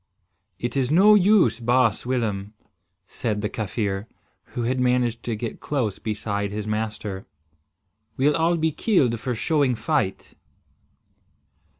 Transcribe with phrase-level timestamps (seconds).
[0.57, 2.55] "It is no use, baas Willem,"
[3.05, 4.07] said the Kaffir,
[4.57, 7.27] who had managed to get close beside his master.
[8.17, 10.33] "We'll be killed for showing fight."